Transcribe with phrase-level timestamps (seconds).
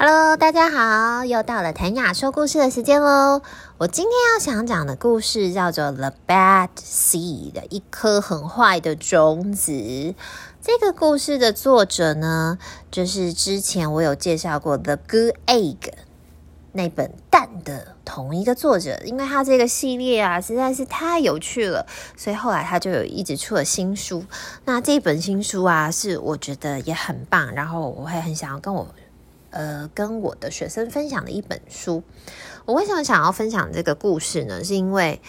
[0.00, 3.42] Hello，大家好，又到了谭雅说故事的时间喽。
[3.78, 10.14] 我今天要想讲的故事叫做《The Bad Seed》，一颗很坏的种子。
[10.62, 12.58] 这个故事的作者呢，
[12.92, 15.78] 就是之前我有介绍过《The Good Egg》
[16.70, 19.00] 那本蛋的同一个作者。
[19.04, 21.84] 因为他这个系列啊实在是太有趣了，
[22.16, 24.24] 所以后来他就有一直出了新书。
[24.64, 28.86] 那这本新书啊，是我觉得也很棒，然后我会很想要跟我。
[29.50, 32.02] 呃，跟我的学生分享的一本书。
[32.64, 34.62] 我为什么想要分享这个故事呢？
[34.62, 35.20] 是因为，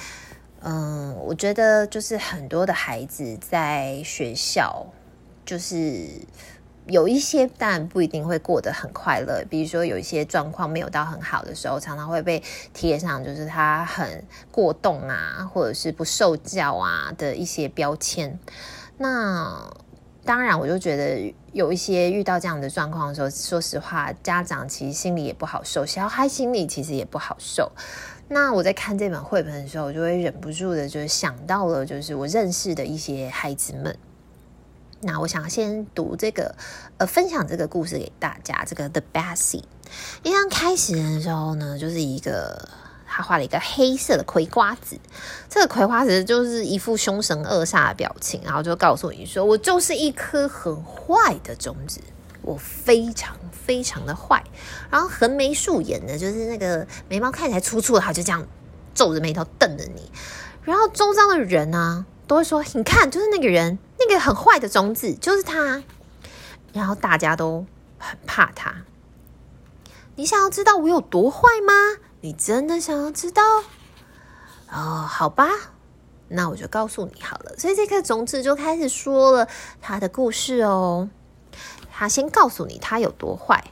[0.61, 4.87] 嗯、我觉得就是很多的孩子在学校，
[5.45, 6.09] 就是
[6.85, 9.45] 有一些当然不一定会过得很快乐。
[9.49, 12.43] 比如说，有一些状况没有到很好的时候，常常会被
[12.73, 18.37] 贴上就是他很过动啊，或者是不受教啊的一些标签。
[18.97, 19.71] 那
[20.29, 27.71] 当然，我就觉得有一些遇到这样的状况的时候，说实话，家长其实心里也不好受，小孩心里其实也不好受。
[28.27, 33.97] 那我在看这本绘本的时候，我就会忍不住的，就是想到了，就是我认识的一些孩子们。
[35.01, 36.53] 那我想先读这个，
[36.99, 38.63] 呃，分享这个故事给大家。
[38.67, 39.63] 这个 The Bad Seed，
[40.21, 42.69] 一刚开始的时候呢，就是一个。
[43.19, 44.97] 他画了一个黑色的葵瓜子，
[45.49, 51.99] 这个葵瓜子就是一副凶神恶煞的表情，然后就告诉你说：“我就是一颗很坏的种子，
[52.41, 54.41] 我非常非常的坏。”
[54.89, 58.47] 然后横眉竖眼的，就是那个眉毛看起来粗粗的，他就这样
[58.95, 60.09] 皱着眉头瞪着你。
[60.63, 65.83] 然后周遭的人呢、都会说：“你看，就是那个人，那个很坏的种子，就是他。”
[66.71, 67.65] 然后大家都
[67.97, 68.73] 很怕他。
[70.15, 71.73] 你想要知道我有多坏吗？
[72.21, 73.41] 你真的想要知道？
[74.71, 75.47] 哦，好吧，
[76.27, 77.55] 那我就告诉你好了。
[77.57, 79.47] 所以这颗种子就开始说了
[79.81, 81.09] 他的故事哦。
[81.91, 83.71] 他先告诉你他有多坏。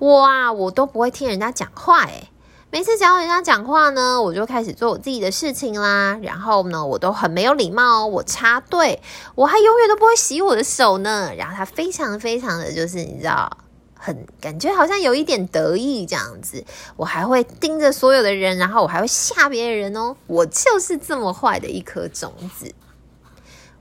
[0.00, 2.30] 哇，我都不会听人家讲话诶。
[2.70, 6.18] 每次讲人家讲话呢，我就开始做我自己的事情啦。
[6.20, 9.00] 然后呢，我都很没有礼貌哦，我插队，
[9.36, 11.32] 我还永远都不会洗我的手呢。
[11.36, 13.58] 然后他非常非常的就是你知道。
[14.04, 16.62] 很感觉好像有一点得意这样子，
[16.94, 20.14] 我还会盯着所有的人，然后我还会吓别人哦。
[20.26, 22.70] 我就是这么坏的一颗种子，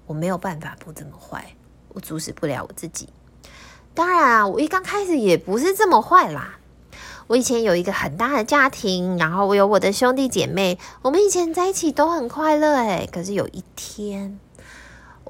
[0.06, 1.53] 我没有办法不这么坏，
[1.89, 3.09] 我阻止不了我自己。
[3.94, 6.57] 当然啊，我一刚开始也不是这么坏啦。
[7.28, 13.09] 我以前有一个很大的家庭，然后我有我的兄弟姐妹，我们以前在一起都很快乐诶。
[13.11, 14.40] 可是有一天。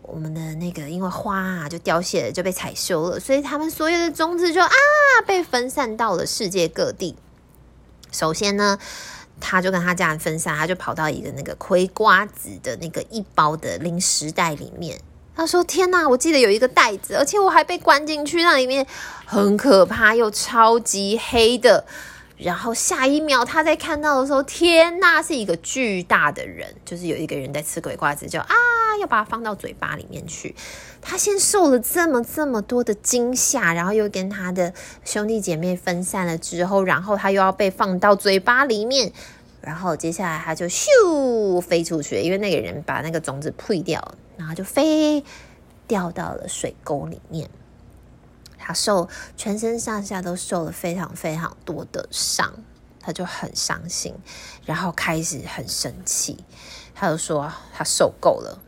[0.04, 4.70] 我们的那个因为花啊就凋谢了，就被采收了，所以他们所有的种子就啊
[5.26, 7.16] 被分散到了世界各地。
[8.12, 8.78] 首先呢，
[9.40, 15.00] 他就跟他家人分散，他就跑到一个那个葵瓜子的那个一包的零食袋里面。
[15.36, 18.86] 他说：“天哪，我记得有一个袋子，而且我还被关进去，那里面
[19.26, 21.86] 很可怕又超级黑的。”
[22.38, 28.54] 然后下一秒，他在看到的时候，天呐，是一个巨大的人，就是有一个人在吃鬼瓜子，就啊，
[28.94, 30.56] 他要把它放到嘴巴里面去。
[31.02, 34.74] 他先受了这么这么多的惊吓，然后又跟他的
[35.04, 39.12] 兄弟姐妹分散了之后，然后他又要被放到嘴巴里面，
[39.62, 45.24] 然后接下来他就咻飞出去，因为那个人把那个种子扑掉，然后就飞
[45.88, 47.50] 掉到了水沟里面。
[48.58, 52.54] 他受全身上下都受了非常非常多的伤，
[53.02, 54.16] 他就很伤心，
[54.66, 56.46] 然后开始很生气，
[56.96, 58.62] 他就说他受够了，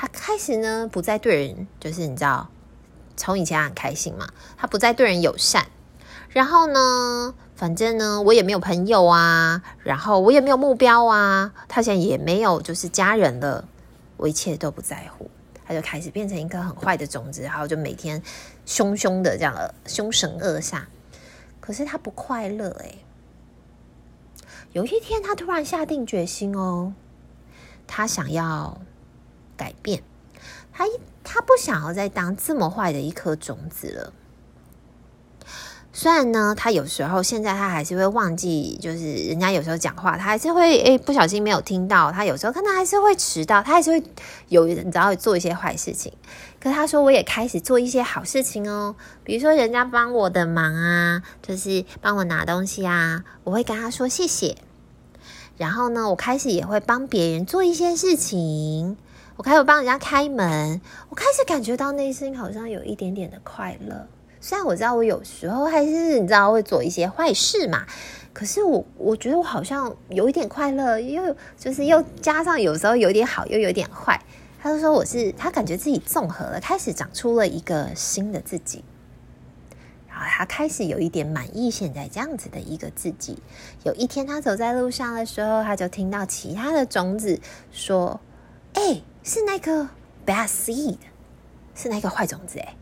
[0.00, 2.48] 他开始呢不再对人，就是你知道，
[3.18, 5.66] 从以前很开心嘛，他不再对人友善，
[6.30, 13.68] 然后呢，反正呢我也没有朋友啊，然后我也没有目标啊，他现在也没有就是家人了，
[14.16, 15.30] 我一切都不在乎。
[15.66, 18.22] 他就开始变成一颗很坏的种子，然后就每天
[18.64, 20.84] 凶凶的这样凶神恶煞。
[21.60, 23.04] 可是他不快乐诶。
[24.72, 26.94] 有一天，他突然下定决心哦，
[27.86, 28.80] 他想要
[29.60, 30.02] 改变，
[30.72, 30.86] 他
[31.22, 34.12] 他不想要再当这么坏的一颗种子了。
[35.92, 42.10] 虽然呢，他有时候现在他还是会忘记，就是人家有时候讲话，他还是会诶不小心没有听到。
[42.10, 44.02] 他有时候可能还是会迟到，他还是会
[44.48, 46.10] 有你知道做一些坏事情。
[46.58, 54.56] 可他说，我也开始做一些好事情哦，比如说人家帮我的忙啊，就是帮我拿东西啊，我会跟他说谢谢。
[55.58, 58.96] 然后呢，我开始也会帮别人做一些事情，
[59.40, 64.06] 我开始帮人家开门，我开始感觉到内心好像有一点点的快乐。
[64.38, 67.86] 虽然我知道我有时候还是你知道会做一些坏事嘛，
[68.34, 74.20] 可是我我觉得我好像有一点快乐，又就是又加上有时候有点好，又有点坏。
[74.60, 78.84] 他就说我是他感觉自己综合了，开始长出了一个新的自己。
[80.06, 83.38] 然后他开始有一点满意现在这样子的一个自己。
[83.84, 87.40] 有一天，他走在路上的时候，他就听到其他的种子
[87.72, 88.20] 说
[88.74, 89.88] ：“哎，是那个
[90.26, 90.98] bad seed，
[91.74, 92.74] 是那个坏种子。”哎，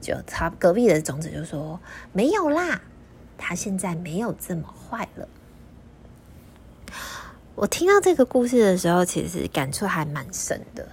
[0.00, 1.78] 就他隔壁的种子就说
[2.12, 2.80] ：“没有啦，
[3.36, 5.28] 他现在没有这么坏了。”
[7.56, 10.88] 我听到这个故事的时候，其实感触还蛮深的。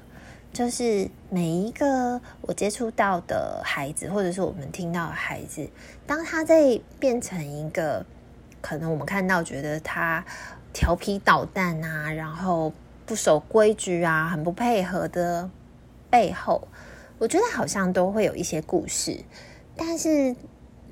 [0.52, 5.70] 就是每一个我接触到的孩子，或者是我们听到的孩子，
[6.08, 8.04] 当他在变成一个
[8.60, 10.26] 可能我们看到觉得他
[10.74, 12.74] 调皮捣蛋啊，然后
[13.08, 15.50] 不守规矩啊，很不配合的
[16.12, 16.68] 背后，
[17.18, 19.20] 我觉得好像都会有一些故事，
[19.76, 20.36] 但是，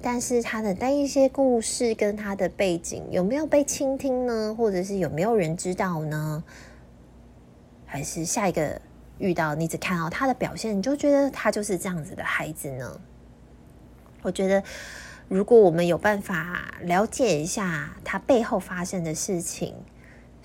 [0.02, 4.56] 但是他的那一些故事跟他的背景有没有被倾听呢？
[4.58, 6.44] 或者是有没有人知道呢？
[7.86, 8.82] 还是下一个？
[9.18, 13.00] 遇到你只看到他的表现，你就觉得他就是这样子的孩子呢？
[14.22, 14.62] 我觉得，
[15.30, 19.74] 如果我们有办法了解一下他背后发生的事情，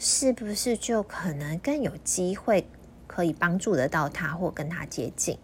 [0.02, 2.66] 是不是就可能更有机会
[3.06, 5.36] 可以帮助得到他，或跟他接近？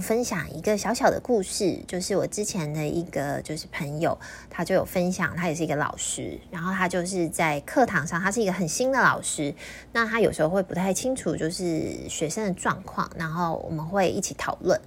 [0.00, 4.18] 分享一个小小的故事，就是我之前的一个就是朋友，
[4.48, 9.54] 他就有分享，他也是一个老师，然后他就是在课堂上，他是一个很新的老师，
[9.92, 14.80] 那他有时候会不太清楚就是学生的状况，然后我们会一起讨论。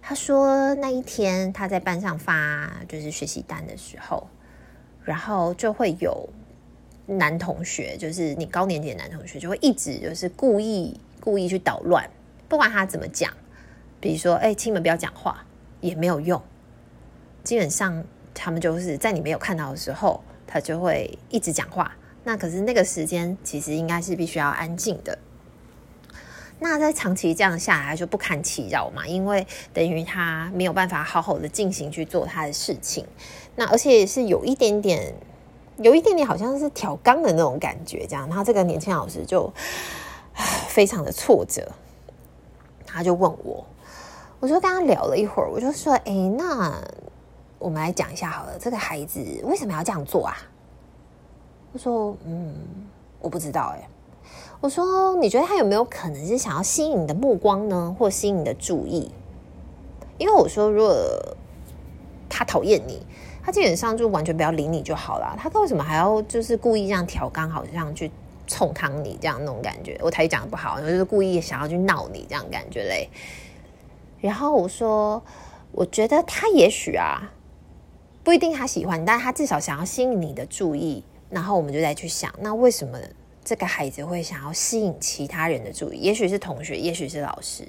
[0.00, 4.28] 他说那一天他在班上发就是学习单的时候，
[5.02, 6.28] 然后就会有
[7.16, 12.08] 男同学，就是你高年级的男同学，就会一直就是故意故意去捣乱，
[12.48, 13.32] 不管他怎么讲。
[14.00, 15.44] 比如说，哎，亲们不要讲话，
[15.80, 16.40] 也没有用。
[17.44, 18.02] 基本上，
[18.32, 21.94] 他们就是在你没有看到的时候，他就会一直讲话。
[22.24, 25.18] 那可是那个时间，其实应该是必须要安静的。
[26.58, 33.06] 那在长期这样下来，就不堪其扰嘛，因为等于他没有办法好好的进行去做他的事情。
[33.56, 35.14] 那而且是有一点点，
[35.82, 38.28] 有一点点好像是挑缸的那种感觉，这样。
[38.28, 39.52] 然后这个年轻老师就
[40.68, 41.66] 非常的挫折，
[42.86, 43.64] 他就问我。
[44.38, 46.82] 我就跟他聊了一会儿，我就说：“哎，那
[47.58, 50.34] 我们来讲一下好了，这个孩子为什么要这样做啊？”
[51.72, 52.54] 我说：“嗯，
[53.20, 53.86] 我不知道。”哎，
[54.60, 59.12] 我说：“你觉得他有没有可能是想要吸引你的目光呢，或吸引你的注意？”
[60.16, 60.96] 因为我说，如果
[62.28, 63.06] 他讨厌你，
[63.42, 65.36] 他基本上就完全不要理你就好了。
[65.38, 68.10] 他为什么还要就是故意这样调刚，好像去
[68.46, 69.98] 冲汤你这样那种感觉？
[70.00, 73.08] 我台语讲的不好，就是故意想要去闹你这样感觉嘞。
[74.20, 75.22] 然后我说，
[75.72, 77.32] 我觉得他也许啊，
[78.22, 81.02] 不一定他喜欢，但他至少想要吸引你的注意。
[81.30, 82.98] 然后我们就再去想，那为什么
[83.44, 85.98] 这个孩子会想要吸引其他人的注意？
[85.98, 87.66] 也许是同学，也许是老师。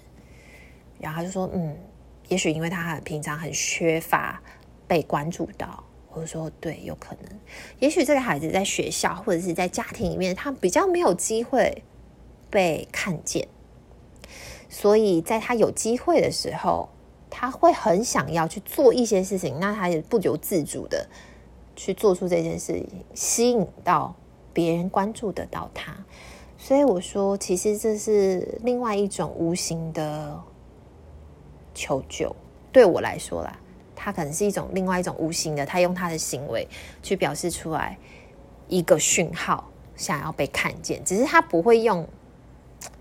[1.00, 1.77] 然后他就说，嗯，
[2.27, 4.41] 也许因为他很平常很缺乏
[4.91, 5.81] 被关注到。
[6.13, 7.39] 我就说，对，有可能。
[7.79, 11.81] 也许这个孩子在学校或者是在家庭里面，他比较没有机会
[12.49, 13.47] 被看见。
[14.67, 16.89] 所以在他有机会的时候，
[17.29, 21.07] 他会很想要去做一些事情，那他也不由自主的
[21.77, 24.13] 去做出这件事情，吸引到
[24.51, 25.95] 别人关注得到他。
[26.57, 30.38] 所以我说，其实这是另外一种无形的
[31.73, 32.35] 求救。
[32.73, 33.57] 对我来说啦，
[34.01, 36.67] 他可能是一种另外一种无形的，他用他的行为
[37.03, 37.98] 去表示出来
[38.67, 42.08] 一个讯号，想要被看见，只是他不会用。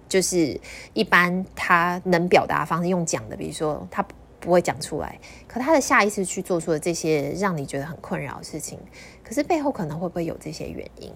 [0.08, 0.60] 就是
[0.92, 4.04] 一般他能表达方式用讲的，比如说他
[4.40, 5.16] 不会讲出来，
[5.46, 8.76] 可他的下意识去做出了这些让你觉得很困扰的事情，
[9.22, 11.14] 可是背后可能会不会有这些原因？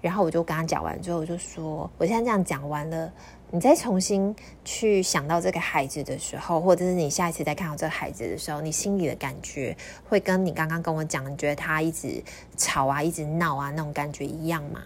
[0.00, 3.12] 然后我就跟他讲完之后，我就说，我现在这样讲完了，
[3.54, 4.34] 你再重新
[4.64, 9.76] 去想到这个孩子的时候，或者是你下一次再看到这个孩子的时候，你心里的感觉
[10.08, 12.20] 会跟你刚刚跟我讲，你觉得他一直
[12.56, 14.82] 吵啊，一直闹啊那种感觉一样吗？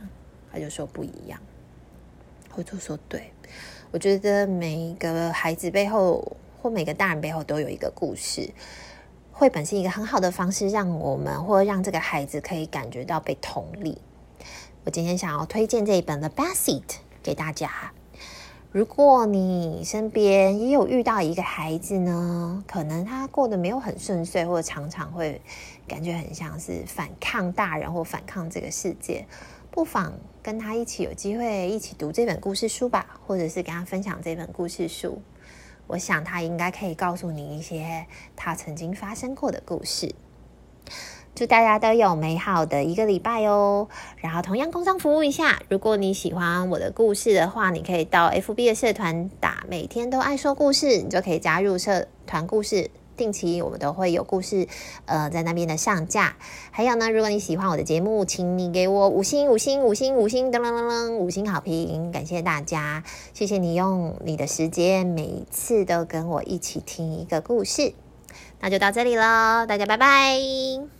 [0.52, 1.40] 他就说不一样。
[2.56, 3.32] 我就说对，
[3.90, 8.50] 我觉得每一个孩子背后或每个大人背后都有一个故事。
[9.32, 13.96] 绘本是一个很好的方式，让我们或让这个孩子可以感觉到被同理。
[14.84, 16.82] 我今天想要推荐这一本《The Bad Seed》
[17.22, 17.94] 给大家。
[18.70, 25.40] 如果你身边也有遇到一个孩子呢，可能他过得没有很顺遂，或者常常会
[25.86, 29.26] 感觉很像是反抗大人或反抗这个世界。
[29.70, 35.22] 不妨跟他一起有机会一起读这本故事书吧，或者是跟他分享这本故事书。
[35.86, 38.06] 我想他应该可以告诉你一些
[38.36, 40.14] 他曾经发生过的故事。
[41.38, 43.86] 祝大家都有美好的一个礼拜哦！
[44.16, 52.90] 然后同样工商服务一下，如果你喜欢我的故事的话，你可以到 FB 的社团打“每天都爱说故事”，你就可以加入社团故事。
[53.16, 54.66] 定期我们都会有故事，
[55.04, 56.36] 呃，在那边的上架。
[56.72, 67.92] 还有呢，如果你喜欢我的节目，请你给我五星、五星、五星、五星，噔噔噔噔，五星好评，感谢大家，谢谢你用你的时间，每一次都跟我一起听一个故事。
[68.58, 70.97] 那就到这里喽，大家拜拜。